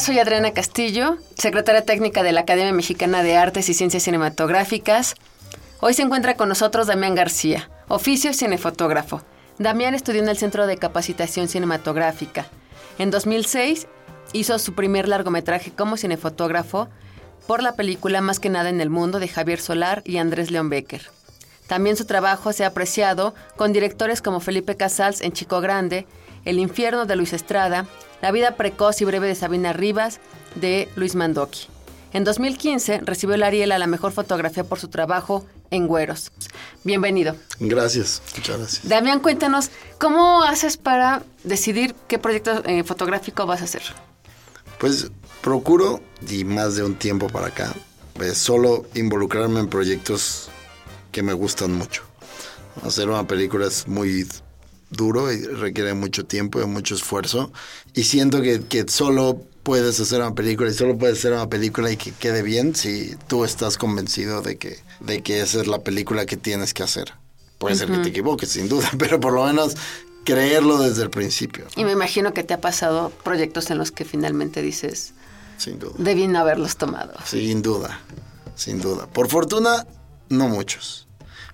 [0.00, 5.14] Soy Adriana Castillo, secretaria técnica de la Academia Mexicana de Artes y Ciencias Cinematográficas.
[5.80, 9.20] Hoy se encuentra con nosotros Damián García, oficio cinefotógrafo.
[9.58, 12.46] Damián estudió en el Centro de Capacitación Cinematográfica.
[12.98, 13.88] En 2006
[14.32, 16.88] hizo su primer largometraje como cinefotógrafo
[17.46, 20.70] por la película Más que nada en el mundo de Javier Solar y Andrés León
[20.70, 21.10] Becker.
[21.66, 26.06] También su trabajo se ha apreciado con directores como Felipe Casals en Chico Grande,
[26.44, 27.86] El infierno de Luis Estrada,
[28.22, 30.20] La vida precoz y breve de Sabina Rivas
[30.54, 31.68] de Luis Mandoki.
[32.12, 36.32] En 2015 recibió el Ariel a la mejor fotografía por su trabajo en Güeros.
[36.82, 37.36] Bienvenido.
[37.60, 38.88] Gracias, muchas gracias.
[38.88, 43.82] Damián, cuéntanos, ¿cómo haces para decidir qué proyecto eh, fotográfico vas a hacer?
[44.78, 45.10] Pues
[45.40, 47.72] procuro, y más de un tiempo para acá,
[48.14, 50.48] pues, solo involucrarme en proyectos
[51.12, 52.02] que me gustan mucho.
[52.84, 54.26] Hacer una película es muy
[54.90, 57.52] duro y requiere mucho tiempo y mucho esfuerzo.
[57.94, 61.90] Y siento que, que solo puedes hacer una película y solo puedes hacer una película
[61.90, 65.80] y que quede bien si tú estás convencido de que, de que esa es la
[65.80, 67.12] película que tienes que hacer.
[67.58, 69.76] Puede ser que te equivoques, sin duda, pero por lo menos
[70.24, 71.66] creerlo desde el principio.
[71.76, 75.12] Y me imagino que te ha pasado proyectos en los que finalmente dices,
[75.58, 75.92] Sin duda.
[75.98, 77.12] debí no haberlos tomado.
[77.26, 78.00] Sin duda,
[78.54, 79.06] sin duda.
[79.06, 79.86] Por fortuna,
[80.30, 81.06] no muchos,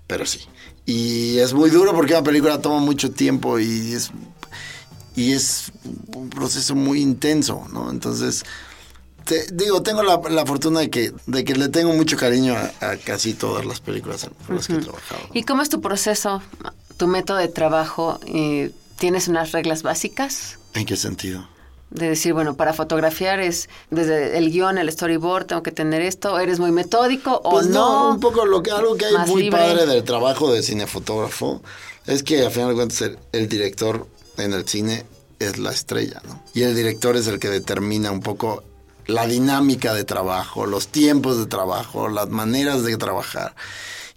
[0.07, 0.41] pero sí.
[0.87, 4.11] Y es muy duro porque una película toma mucho tiempo y es,
[5.17, 5.73] y es
[6.15, 7.91] un proceso muy intenso, ¿no?
[7.91, 8.45] Entonces,
[9.25, 12.91] te- digo, tengo la, la fortuna de que, de que le tengo mucho cariño a,
[12.93, 15.23] a casi todas las películas por las que he trabajado.
[15.35, 16.41] ¿Y cómo es tu proceso,
[16.97, 18.21] tu método de trabajo?
[18.27, 20.59] Eh, ¿Tienes unas reglas básicas?
[20.73, 21.49] ¿En qué sentido?
[21.91, 26.35] De decir, bueno, para fotografiar es desde el guion, el storyboard, tengo que tener esto,
[26.35, 28.15] ¿o eres muy metódico o Pues no, no?
[28.15, 29.61] un poco lo que algo que hay muy libre.
[29.61, 31.63] padre del trabajo de cinefotógrafo
[32.07, 35.05] es que a final de cuentas el, el director en el cine
[35.39, 36.43] es la estrella, ¿no?
[36.55, 38.65] Y el director es el que determina un poco
[39.07, 43.55] la dinámica de trabajo, los tiempos de trabajo, las maneras de trabajar.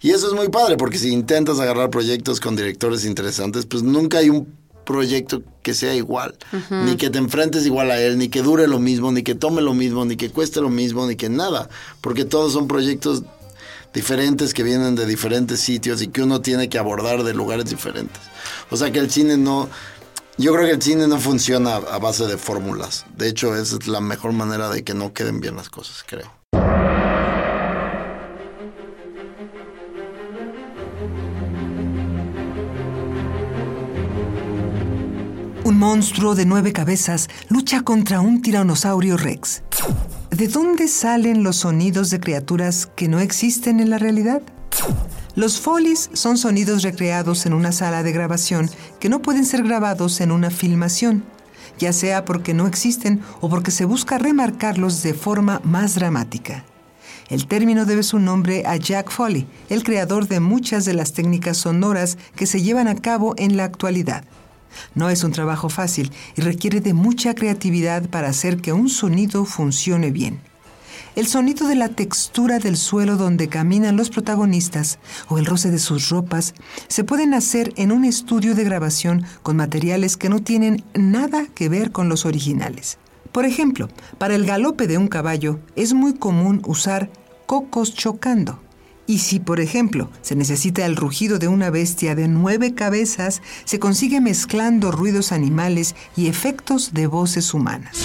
[0.00, 4.18] Y eso es muy padre porque si intentas agarrar proyectos con directores interesantes, pues nunca
[4.18, 4.52] hay un
[4.90, 6.36] proyecto que sea igual,
[6.70, 9.62] ni que te enfrentes igual a él, ni que dure lo mismo, ni que tome
[9.62, 11.68] lo mismo, ni que cueste lo mismo, ni que nada,
[12.00, 13.22] porque todos son proyectos
[13.92, 18.22] diferentes que vienen de diferentes sitios y que uno tiene que abordar de lugares diferentes.
[18.70, 19.68] O sea que el cine no,
[20.38, 23.04] yo creo que el cine no funciona a base de fórmulas.
[23.16, 26.39] De hecho, esa es la mejor manera de que no queden bien las cosas, creo.
[35.80, 39.62] Monstruo de nueve cabezas lucha contra un tiranosaurio rex.
[40.28, 44.42] ¿De dónde salen los sonidos de criaturas que no existen en la realidad?
[45.36, 50.20] Los folies son sonidos recreados en una sala de grabación que no pueden ser grabados
[50.20, 51.24] en una filmación,
[51.78, 56.66] ya sea porque no existen o porque se busca remarcarlos de forma más dramática.
[57.30, 61.56] El término debe su nombre a Jack Foley, el creador de muchas de las técnicas
[61.56, 64.24] sonoras que se llevan a cabo en la actualidad.
[64.94, 69.44] No es un trabajo fácil y requiere de mucha creatividad para hacer que un sonido
[69.44, 70.40] funcione bien.
[71.16, 75.80] El sonido de la textura del suelo donde caminan los protagonistas o el roce de
[75.80, 76.54] sus ropas
[76.86, 81.68] se pueden hacer en un estudio de grabación con materiales que no tienen nada que
[81.68, 82.98] ver con los originales.
[83.32, 83.88] Por ejemplo,
[84.18, 87.10] para el galope de un caballo es muy común usar
[87.46, 88.60] cocos chocando.
[89.10, 93.80] Y si, por ejemplo, se necesita el rugido de una bestia de nueve cabezas, se
[93.80, 97.98] consigue mezclando ruidos animales y efectos de voces humanas.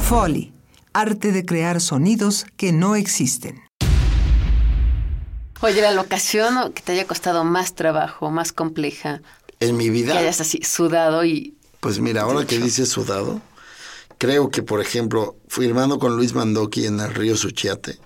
[0.00, 0.52] Foley,
[0.92, 3.60] arte de crear sonidos que no existen.
[5.60, 9.22] Oye, la locación ¿o que te haya costado más trabajo, más compleja,
[9.58, 13.40] En mi que vida, hayas así sudado y pues mira, ahora que dices sudado,
[14.20, 17.98] creo que, por ejemplo, firmando con Luis Mandoki en el río Suchiate,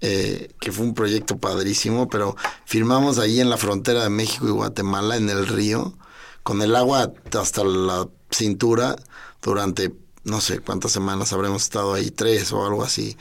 [0.00, 2.34] eh, que fue un proyecto padrísimo, pero
[2.64, 5.96] firmamos ahí en la frontera de México y Guatemala, en el río,
[6.42, 8.96] con el agua hasta la cintura
[9.40, 13.16] durante no sé cuántas semanas habremos estado ahí, tres o algo así.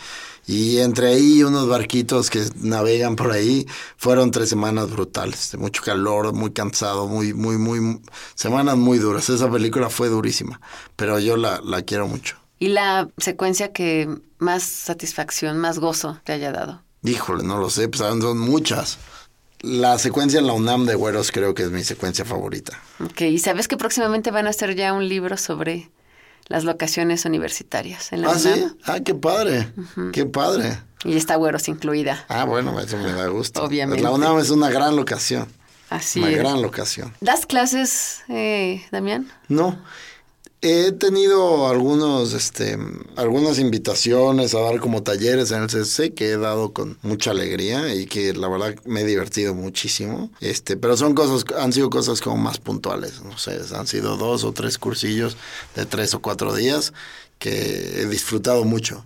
[0.45, 3.65] Y entre ahí unos barquitos que navegan por ahí,
[3.97, 8.01] fueron tres semanas brutales, de mucho calor, muy cansado, muy, muy, muy,
[8.35, 9.29] semanas muy duras.
[9.29, 10.59] Esa película fue durísima,
[10.95, 12.37] pero yo la, la quiero mucho.
[12.59, 16.81] ¿Y la secuencia que más satisfacción, más gozo te haya dado?
[17.03, 18.97] Híjole, no lo sé, pues son muchas.
[19.59, 22.79] La secuencia en la UNAM de Güeros creo que es mi secuencia favorita.
[23.03, 25.89] Ok, y sabes que próximamente van a hacer ya un libro sobre
[26.47, 28.41] las locaciones universitarias en la ah, UNAM.
[28.41, 29.69] sí, ah, qué padre,
[30.11, 30.79] qué padre.
[31.05, 32.25] Y está Güeros incluida.
[32.29, 33.63] Ah, bueno, eso me da gusto.
[33.63, 34.03] Obviamente.
[34.03, 35.47] La UNAM es una gran locación.
[35.89, 36.37] Así una es.
[36.37, 37.13] gran locación.
[37.21, 39.29] ¿Das clases, eh, Damián?
[39.47, 39.77] No.
[40.65, 42.77] He tenido algunos, este,
[43.17, 47.93] algunas invitaciones a dar como talleres en el CC que he dado con mucha alegría
[47.93, 50.31] y que la verdad me he divertido muchísimo.
[50.39, 54.45] Este, pero son cosas, han sido cosas como más puntuales, no sé, han sido dos
[54.45, 55.35] o tres cursillos
[55.75, 56.93] de tres o cuatro días
[57.39, 59.03] que he disfrutado mucho.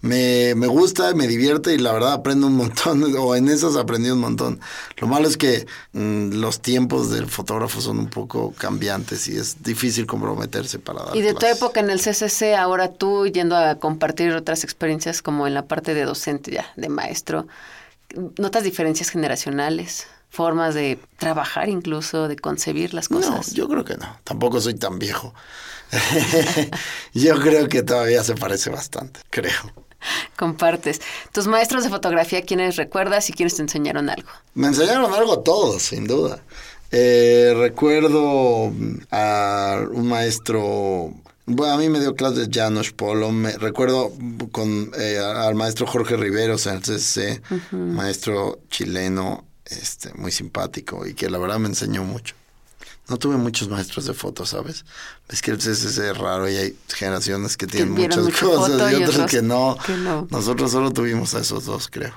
[0.00, 4.10] Me, me gusta, me divierte y la verdad aprendo un montón, o en esas aprendí
[4.10, 4.60] un montón.
[4.98, 9.62] Lo malo es que mm, los tiempos del fotógrafo son un poco cambiantes y es
[9.62, 13.74] difícil comprometerse para dar Y de tu época en el CCC, ahora tú yendo a
[13.76, 17.46] compartir otras experiencias como en la parte de docente ya, de maestro,
[18.38, 20.06] ¿notas diferencias generacionales?
[20.30, 23.54] Formas de trabajar incluso, de concebir las No, cosas.
[23.54, 24.18] yo creo que no.
[24.24, 25.32] Tampoco soy tan viejo.
[27.14, 29.52] yo creo que todavía se parece bastante, creo.
[30.36, 31.00] Compartes.
[31.32, 34.28] Tus maestros de fotografía, ¿quiénes recuerdas y quiénes te enseñaron algo?
[34.54, 36.40] Me enseñaron algo todos, sin duda.
[36.90, 38.72] Eh, recuerdo
[39.10, 41.12] a un maestro,
[41.44, 44.10] bueno, a mí me dio clases Janos Polo, me, recuerdo
[44.52, 47.42] con eh, al maestro Jorge el CCC,
[47.72, 52.34] maestro chileno, este, muy simpático y que la verdad me enseñó mucho.
[53.08, 54.84] No tuve muchos maestros de foto, ¿sabes?
[55.28, 58.96] Es que el CCC es raro y hay generaciones que tienen muchas cosas y y
[58.96, 59.76] otras otros que no.
[59.86, 60.26] que no.
[60.30, 62.12] Nosotros solo tuvimos a esos dos, creo.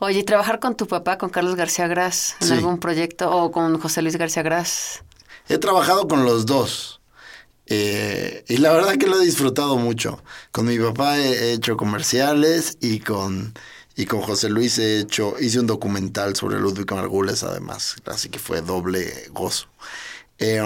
[0.00, 2.52] Oye, ¿y trabajar con tu papá, con Carlos García Gras, en Sí.
[2.54, 5.02] algún proyecto, o con José Luis García Gras?
[5.48, 7.00] He trabajado con los dos.
[7.72, 10.20] eh, y la verdad que lo he disfrutado mucho.
[10.50, 13.54] Con mi papá he hecho comerciales y con,
[14.00, 17.96] y con José Luis he hecho, hice un documental sobre Ludwig Margules además.
[18.06, 19.66] Así que fue doble gozo.
[20.38, 20.62] Eh,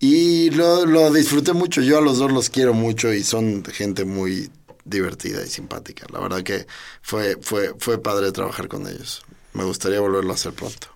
[0.00, 1.80] y lo, lo disfruté mucho.
[1.80, 4.50] Yo a los dos los quiero mucho y son gente muy
[4.84, 6.04] divertida y simpática.
[6.12, 6.66] La verdad que
[7.00, 9.22] fue, fue, fue padre trabajar con ellos.
[9.54, 10.88] Me gustaría volverlo a hacer pronto.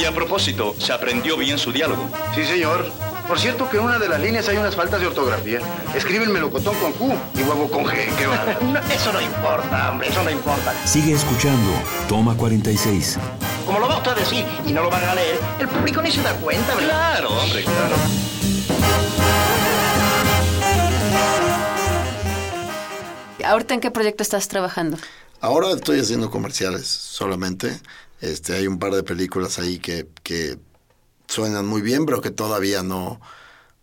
[0.00, 2.08] Y a propósito, ¿se aprendió bien su diálogo?
[2.36, 3.09] Sí, señor.
[3.30, 5.60] Por cierto que en una de las líneas hay unas faltas de ortografía.
[5.94, 7.94] Escriben melocotón con Q y huevo con G.
[8.16, 8.26] Qué.
[8.66, 10.74] No, eso no importa, hombre, eso no importa.
[10.84, 11.70] Sigue escuchando.
[12.08, 13.20] Toma 46.
[13.64, 16.10] Como lo va usted a decir y no lo van a leer, el público ni
[16.10, 16.88] se da cuenta, ¿verdad?
[16.88, 17.96] Claro, hombre, claro.
[23.44, 24.98] ¿Ahorita en qué proyecto estás trabajando?
[25.40, 27.80] Ahora estoy haciendo comerciales solamente.
[28.20, 30.58] Este, hay un par de películas ahí que, que
[31.30, 33.20] suenan muy bien, pero que todavía no,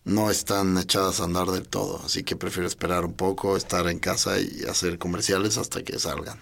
[0.03, 2.01] no están echadas a andar del todo.
[2.05, 6.39] Así que prefiero esperar un poco, estar en casa y hacer comerciales hasta que salgan.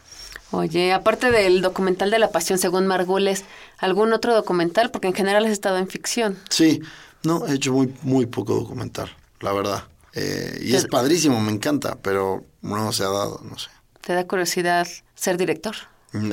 [0.51, 3.45] Oye, aparte del documental de la pasión según Margules,
[3.77, 4.91] ¿algún otro documental?
[4.91, 6.38] Porque en general has estado en ficción.
[6.50, 6.81] Sí,
[7.24, 9.09] no, he hecho muy, muy poco documental,
[9.41, 9.83] la verdad.
[10.13, 13.69] Eh, y es padrísimo, me encanta, pero no se ha dado, no sé.
[14.01, 15.75] ¿Te da curiosidad ser director?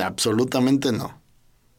[0.01, 1.19] Absolutamente no.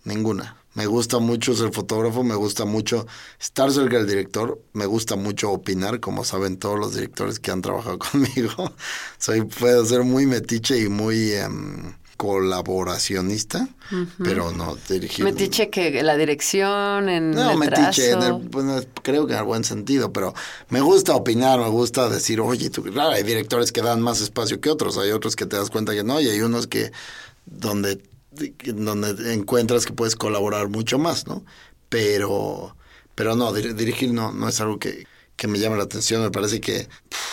[0.04, 0.56] Ninguna.
[0.74, 3.06] Me gusta mucho ser fotógrafo, me gusta mucho
[3.40, 7.62] estar cerca del director, me gusta mucho opinar, como saben todos los directores que han
[7.62, 8.72] trabajado conmigo.
[9.18, 13.68] Soy, puedo ser muy metiche y muy em, colaboracionista,
[14.22, 15.24] pero no dirigir.
[15.24, 19.44] Metiche que la dirección, en No, el metiche, en el- bueno, creo que en el
[19.44, 20.34] buen sentido, pero
[20.70, 24.60] me gusta opinar, me gusta decir, oye, tú, claro, hay directores que dan más espacio
[24.60, 26.92] que otros, hay otros que te das cuenta que no, y hay unos que
[27.46, 28.00] donde,
[28.74, 31.44] donde encuentras que puedes colaborar mucho más, ¿no?
[31.88, 32.76] Pero,
[33.14, 36.30] pero no, dir- dirigir no, no es algo que, que me llame la atención, me
[36.30, 36.88] parece que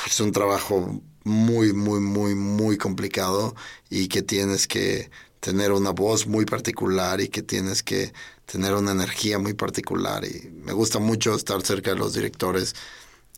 [0.08, 3.55] es un trabajo muy, muy, muy, muy complicado
[3.89, 8.13] y que tienes que tener una voz muy particular y que tienes que
[8.46, 12.75] tener una energía muy particular y me gusta mucho estar cerca de los directores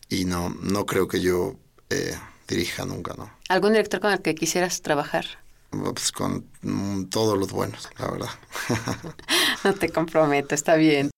[0.08, 1.56] y no, no creo que yo
[1.90, 2.16] eh,
[2.48, 3.30] dirija nunca, ¿no?
[3.48, 5.24] ¿Algún director con el que quisieras trabajar?
[5.82, 8.28] Pues con mm, todos los buenos, la verdad.
[9.64, 11.10] no te comprometo, está bien.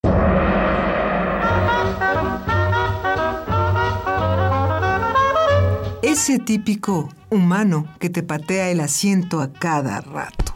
[6.02, 10.54] Ese típico humano que te patea el asiento a cada rato.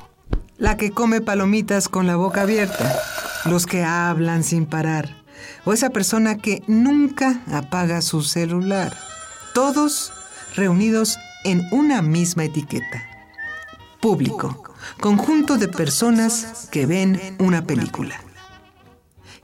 [0.56, 2.96] La que come palomitas con la boca abierta.
[3.44, 5.16] Los que hablan sin parar.
[5.64, 8.96] O esa persona que nunca apaga su celular.
[9.54, 10.12] Todos
[10.54, 13.09] reunidos en una misma etiqueta
[14.00, 14.64] Público.
[15.00, 18.14] Conjunto de personas que ven una película.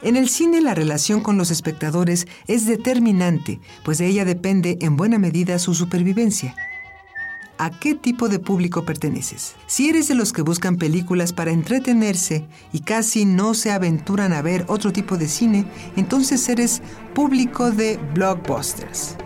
[0.02, 4.96] En el cine la relación con los espectadores es determinante, pues de ella depende en
[4.96, 6.54] buena medida su supervivencia.
[7.58, 9.54] ¿A qué tipo de público perteneces?
[9.66, 14.42] Si eres de los que buscan películas para entretenerse y casi no se aventuran a
[14.42, 16.82] ver otro tipo de cine, entonces eres
[17.14, 19.16] público de blockbusters.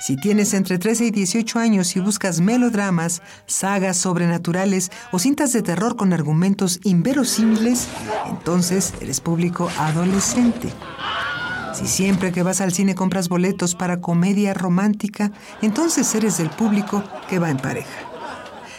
[0.00, 5.60] Si tienes entre 13 y 18 años y buscas melodramas, sagas sobrenaturales o cintas de
[5.60, 7.86] terror con argumentos inverosímiles,
[8.26, 10.72] entonces eres público adolescente.
[11.74, 17.04] Si siempre que vas al cine compras boletos para comedia romántica, entonces eres del público
[17.28, 18.10] que va en pareja.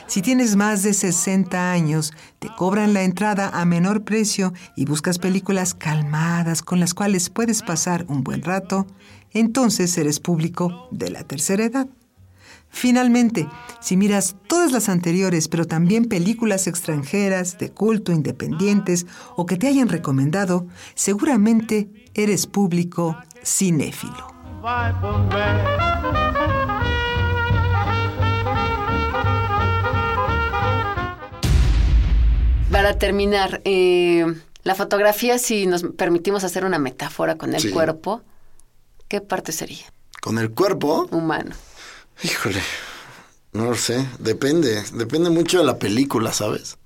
[0.07, 5.19] Si tienes más de 60 años, te cobran la entrada a menor precio y buscas
[5.19, 8.87] películas calmadas con las cuales puedes pasar un buen rato,
[9.33, 11.87] entonces eres público de la tercera edad.
[12.69, 13.49] Finalmente,
[13.81, 19.67] si miras todas las anteriores, pero también películas extranjeras, de culto, independientes o que te
[19.67, 24.31] hayan recomendado, seguramente eres público cinéfilo.
[32.71, 34.25] Para terminar, eh,
[34.63, 37.69] la fotografía, si nos permitimos hacer una metáfora con el Sí.
[37.71, 38.21] cuerpo,
[39.11, 39.91] ¿qué parte sería?
[40.21, 41.53] Con el cuerpo, Humano.
[42.23, 42.61] híjole,
[43.51, 46.77] no lo sé, depende, depende mucho de la película, ¿sabes?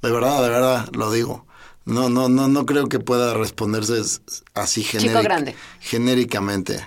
[0.00, 1.44] De verdad, de verdad, lo digo.
[1.84, 4.00] No, no, no, no creo que pueda responderse
[4.54, 5.56] así Chico genéric- grande.
[5.80, 6.86] genéricamente.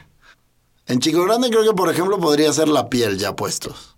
[0.88, 3.98] En Chico Grande creo que, por ejemplo, podría ser la piel ya puestos,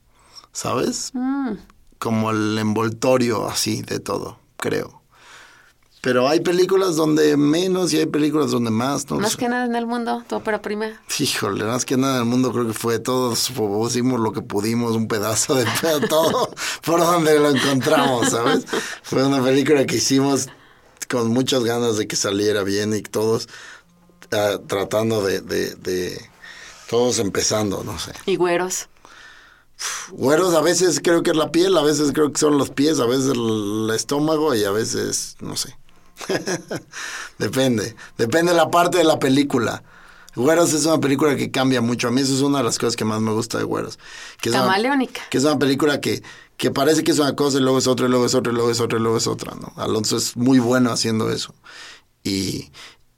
[0.51, 1.11] ¿sabes?
[1.13, 1.51] Mm.
[1.99, 4.96] Como el envoltorio así de todo, creo.
[6.07, 9.19] Pero hay películas donde menos y hay películas donde más, ¿no?
[9.19, 11.01] Más que nada en el mundo, tu ópera prima.
[11.19, 14.95] Híjole, más que nada en el mundo creo que fue todos pusimos lo que pudimos,
[14.95, 15.65] un pedazo de
[16.09, 16.49] todo
[16.85, 18.65] por donde lo encontramos, ¿sabes?
[19.03, 20.47] Fue una película que hicimos
[21.09, 23.49] con muchas ganas de que saliera bien y todos
[24.31, 26.29] ah, tratando de, de, de-
[26.89, 28.13] todos empezando, no sé.
[28.25, 28.87] Y güeros.
[30.11, 33.01] Güeros a veces creo que es la piel, a veces creo que son los pies,
[33.01, 35.75] a veces el estómago y a veces, no sé.
[37.37, 39.83] depende, depende de la parte de la película.
[40.35, 42.07] Güeros es una película que cambia mucho.
[42.07, 43.97] A mí eso es una de las cosas que más me gusta de Güeros.
[44.39, 45.21] Que es una- Camaleónica.
[45.29, 46.21] que es una película que,
[46.57, 48.55] que parece que es una cosa y luego es otra, y luego es otra, y
[48.55, 49.73] luego es otra, y luego es otra, ¿no?
[49.77, 51.55] Alonso es muy bueno haciendo eso.
[52.23, 52.71] Y,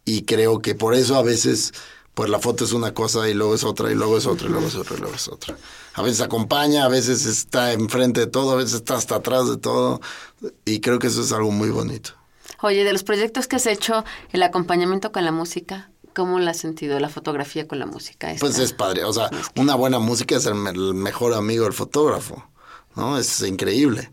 [0.06, 1.74] y creo que por eso a veces,
[2.14, 4.52] pues la foto es una cosa y luego es otra, y luego es otra, y
[4.52, 5.58] luego es otra, y luego es otra.
[5.96, 9.58] A veces acompaña, a veces está enfrente de todo, a veces está hasta atrás de
[9.58, 10.00] todo.
[10.64, 12.12] Y creo que eso es algo muy bonito.
[12.62, 16.58] Oye, de los proyectos que has hecho, el acompañamiento con la música, ¿cómo lo has
[16.58, 17.00] sentido?
[17.00, 18.34] La fotografía con la música.
[18.40, 19.04] Pues es padre.
[19.06, 22.44] O sea, una buena música es el, me- el mejor amigo del fotógrafo.
[22.96, 23.18] ¿No?
[23.18, 24.12] Es increíble.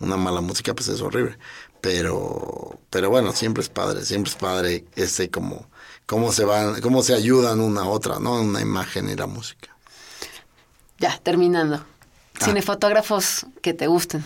[0.00, 1.38] Una mala música, pues es horrible.
[1.80, 4.04] Pero, pero bueno, siempre es padre.
[4.04, 5.68] Siempre es padre ese como,
[6.06, 8.40] cómo se van, cómo se ayudan una a otra, ¿no?
[8.40, 9.68] Una imagen y la música.
[10.98, 11.76] Ya, terminando.
[12.40, 12.44] Ah.
[12.46, 14.24] Cinefotógrafos que te gusten.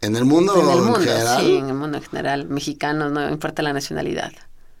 [0.00, 2.48] En el mundo en el en mundo, general, sí, en el mundo en general.
[2.48, 4.32] Mexicanos, no importa la nacionalidad.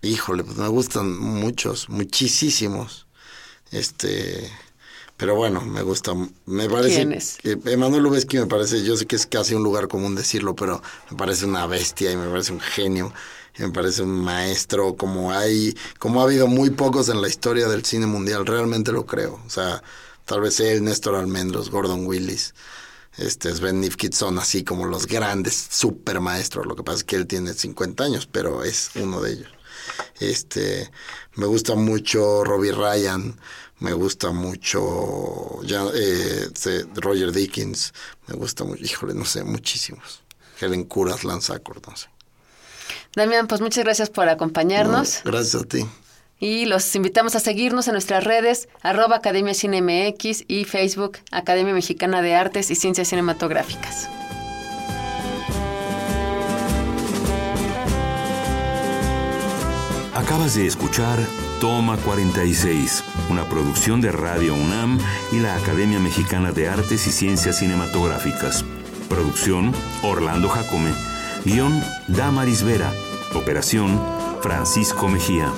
[0.02, 3.06] híjole, pues me gustan muchos, muchísimos.
[3.70, 4.50] Este,
[5.16, 6.14] pero bueno, me gusta,
[6.46, 7.38] me parece ¿Quiénes?
[7.42, 10.82] que Emanuel Lubezki me parece, yo sé que es casi un lugar común decirlo, pero
[11.10, 13.12] me parece una bestia y me parece un genio.
[13.58, 17.68] y me parece un maestro, como hay, como ha habido muy pocos en la historia
[17.68, 19.40] del cine mundial, realmente lo creo.
[19.46, 19.82] O sea,
[20.26, 22.54] tal vez él, Néstor Almendros, Gordon Willis,
[23.18, 26.66] este Sven Nifkit son así como los grandes super maestros.
[26.66, 29.48] Lo que pasa es que él tiene 50 años, pero es uno de ellos.
[30.20, 30.90] Este,
[31.34, 33.38] me gusta mucho Robbie Ryan,
[33.78, 35.60] me gusta mucho
[35.94, 37.92] eh, se- Roger Dickens,
[38.26, 40.22] me gusta mucho, híjole, no sé, muchísimos.
[40.60, 42.08] Helen Curas, Lance Acord, no sé.
[43.14, 45.20] Damián, pues muchas gracias por acompañarnos.
[45.24, 45.86] No, gracias a ti.
[46.38, 51.72] Y los invitamos a seguirnos en nuestras redes, arroba Academia Cine MX y Facebook, Academia
[51.72, 54.10] Mexicana de Artes y Ciencias Cinematográficas.
[60.14, 61.18] Acabas de escuchar
[61.60, 64.98] Toma 46, una producción de Radio UNAM
[65.32, 68.64] y la Academia Mexicana de Artes y Ciencias Cinematográficas.
[69.08, 70.92] Producción Orlando Jacome.
[71.44, 72.92] Guión Damaris Vera.
[73.34, 74.00] Operación
[74.42, 75.52] Francisco Mejía.